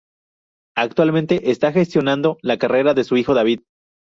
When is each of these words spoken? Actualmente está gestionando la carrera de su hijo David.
Actualmente 0.75 1.51
está 1.51 1.71
gestionando 1.71 2.37
la 2.41 2.57
carrera 2.57 2.95
de 2.95 3.03
su 3.03 3.17
hijo 3.17 3.35
David. 3.35 3.59